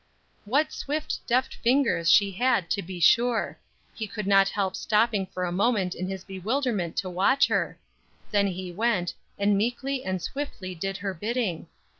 [0.45, 3.59] What swift deft fingers she had to be sure.
[3.93, 7.77] He could not help stopping for a moment in his bewilderment to watch her;
[8.31, 11.67] then he went, and meekly and swiftly did her bidding.